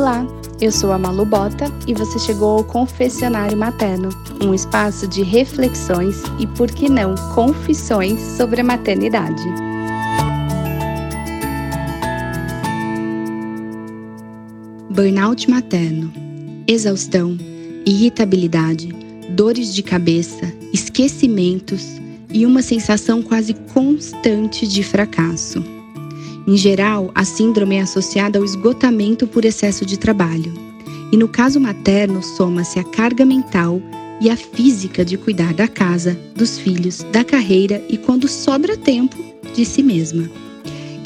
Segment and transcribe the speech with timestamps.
[0.00, 0.26] Olá,
[0.62, 4.08] eu sou a Malu Bota e você chegou ao Confessionário Materno,
[4.42, 9.44] um espaço de reflexões e, por que não, confissões sobre a maternidade.
[14.88, 16.10] Burnout materno,
[16.66, 17.36] exaustão,
[17.84, 18.88] irritabilidade,
[19.28, 25.62] dores de cabeça, esquecimentos e uma sensação quase constante de fracasso.
[26.46, 30.52] Em geral, a síndrome é associada ao esgotamento por excesso de trabalho.
[31.12, 33.80] E no caso materno, soma-se a carga mental
[34.20, 39.16] e a física de cuidar da casa, dos filhos, da carreira e, quando sobra tempo,
[39.54, 40.30] de si mesma.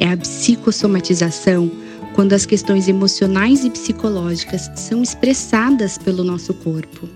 [0.00, 1.70] É a psicossomatização
[2.14, 7.08] quando as questões emocionais e psicológicas são expressadas pelo nosso corpo.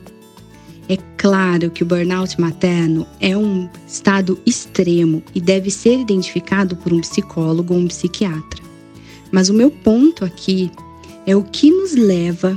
[1.16, 7.00] Claro que o burnout materno é um estado extremo e deve ser identificado por um
[7.00, 8.62] psicólogo ou um psiquiatra.
[9.32, 10.70] Mas o meu ponto aqui
[11.26, 12.56] é o que nos leva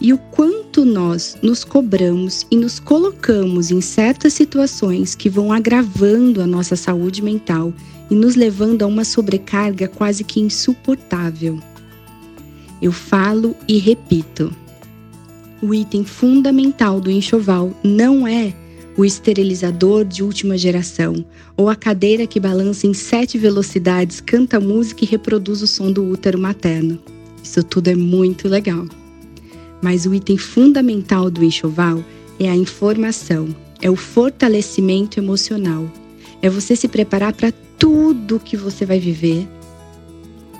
[0.00, 6.40] e o quanto nós nos cobramos e nos colocamos em certas situações que vão agravando
[6.40, 7.72] a nossa saúde mental
[8.10, 11.58] e nos levando a uma sobrecarga quase que insuportável.
[12.80, 14.54] Eu falo e repito
[15.62, 18.52] o item fundamental do enxoval não é
[18.96, 21.24] o esterilizador de última geração
[21.56, 26.04] ou a cadeira que balança em sete velocidades, canta música e reproduz o som do
[26.04, 26.98] útero materno.
[27.42, 28.86] Isso tudo é muito legal.
[29.82, 32.02] Mas o item fundamental do enxoval
[32.40, 35.90] é a informação, é o fortalecimento emocional.
[36.40, 39.46] É você se preparar para tudo que você vai viver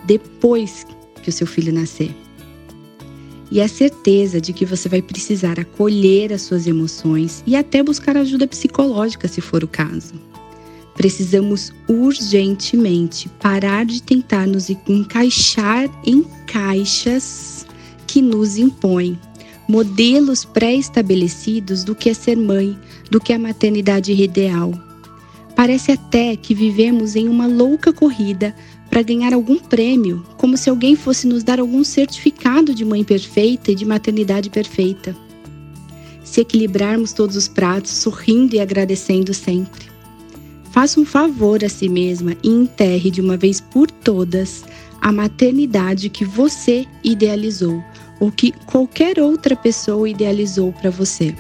[0.05, 0.87] depois
[1.23, 2.15] que o seu filho nascer
[3.51, 8.17] e a certeza de que você vai precisar acolher as suas emoções e até buscar
[8.17, 10.15] ajuda psicológica se for o caso.
[10.95, 17.67] Precisamos urgentemente parar de tentar nos encaixar em caixas
[18.07, 19.19] que nos impõem,
[19.69, 22.79] modelos pré-estabelecidos do que é ser mãe,
[23.11, 24.73] do que é a maternidade ideal.
[25.55, 28.55] Parece até que vivemos em uma louca corrida
[28.97, 33.71] para ganhar algum prêmio, como se alguém fosse nos dar algum certificado de mãe perfeita
[33.71, 35.15] e de maternidade perfeita.
[36.25, 39.85] Se equilibrarmos todos os pratos, sorrindo e agradecendo sempre.
[40.71, 44.65] Faça um favor a si mesma e enterre de uma vez por todas
[45.03, 47.85] a maternidade que você idealizou
[48.19, 51.35] ou que qualquer outra pessoa idealizou para você.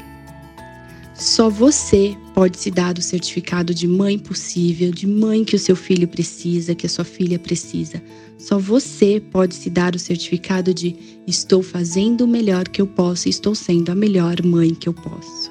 [1.15, 5.75] Só você pode se dar o certificado de mãe possível, de mãe que o seu
[5.75, 8.03] filho precisa, que a sua filha precisa.
[8.37, 10.95] Só você pode se dar o certificado de
[11.27, 15.51] estou fazendo o melhor que eu posso estou sendo a melhor mãe que eu posso.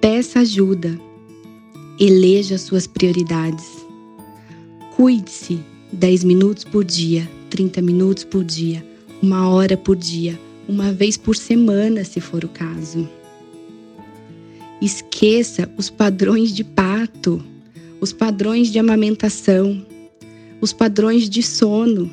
[0.00, 1.00] Peça ajuda.
[2.00, 3.86] Eleja suas prioridades.
[4.96, 5.60] Cuide-se
[5.92, 8.84] 10 minutos por dia, 30 minutos por dia,
[9.22, 10.36] uma hora por dia,
[10.68, 13.08] uma vez por semana, se for o caso.
[14.80, 17.42] Esqueça os padrões de pato,
[18.00, 19.84] os padrões de amamentação,
[20.60, 22.10] os padrões de sono.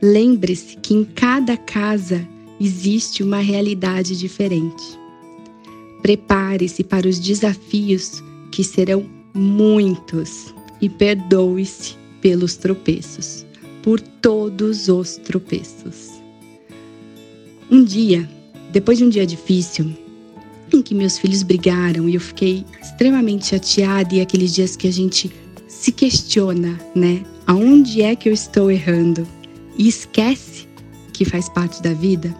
[0.00, 2.26] Lembre-se que em cada casa
[2.60, 4.84] existe uma realidade diferente.
[6.02, 8.22] Prepare-se para os desafios
[8.52, 13.44] que serão muitos e perdoe-se pelos tropeços,
[13.82, 16.12] por todos os tropeços.
[17.68, 18.28] Um dia,
[18.70, 20.05] depois de um dia difícil,
[20.72, 24.92] em que meus filhos brigaram e eu fiquei extremamente chateada e aqueles dias que a
[24.92, 25.30] gente
[25.68, 27.22] se questiona, né?
[27.46, 29.26] Aonde é que eu estou errando?
[29.78, 30.66] E esquece
[31.12, 32.34] que faz parte da vida.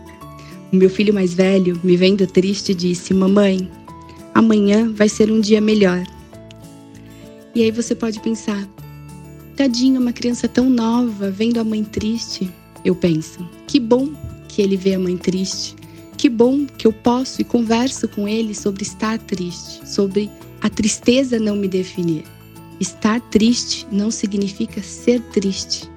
[0.72, 3.70] O meu filho mais velho, me vendo triste, disse: Mamãe,
[4.34, 6.04] amanhã vai ser um dia melhor.
[7.54, 8.66] E aí você pode pensar:
[9.54, 12.50] Tadinho, uma criança tão nova, vendo a mãe triste.
[12.84, 14.10] Eu penso: Que bom
[14.48, 15.76] que ele vê a mãe triste.
[16.16, 20.30] Que bom que eu posso e converso com ele sobre estar triste, sobre
[20.62, 22.24] a tristeza não me definir.
[22.80, 25.88] Estar triste não significa ser triste.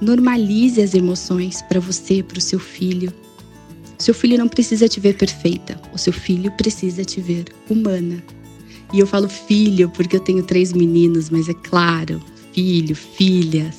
[0.00, 3.12] Normalize as emoções para você, para o seu filho.
[3.98, 8.22] Seu filho não precisa te ver perfeita, o seu filho precisa te ver humana.
[8.92, 12.20] E eu falo filho porque eu tenho três meninos, mas é claro,
[12.52, 13.76] filho, filhas.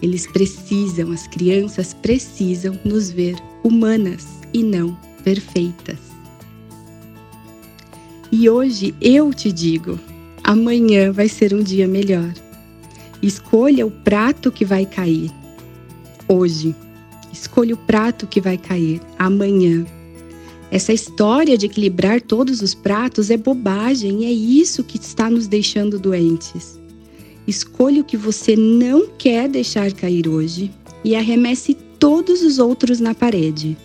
[0.00, 5.98] Eles precisam, as crianças precisam nos ver humanas e não perfeitas.
[8.32, 9.98] E hoje eu te digo:
[10.44, 12.32] amanhã vai ser um dia melhor.
[13.22, 15.30] Escolha o prato que vai cair.
[16.28, 16.74] Hoje.
[17.32, 19.86] Escolha o prato que vai cair amanhã.
[20.70, 25.46] Essa história de equilibrar todos os pratos é bobagem e é isso que está nos
[25.46, 26.80] deixando doentes.
[27.46, 30.70] Escolha o que você não quer deixar cair hoje
[31.04, 33.76] e arremesse todos os outros na parede.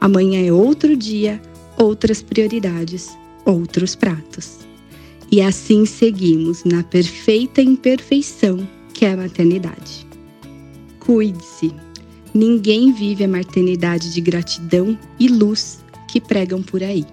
[0.00, 1.40] Amanhã é outro dia,
[1.76, 3.08] outras prioridades,
[3.44, 4.58] outros pratos.
[5.30, 10.06] E assim seguimos na perfeita imperfeição que é a maternidade.
[10.98, 11.72] Cuide-se.
[12.34, 17.04] Ninguém vive a maternidade de gratidão e luz que pregam por aí.